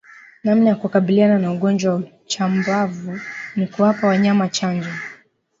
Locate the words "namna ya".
0.43-0.75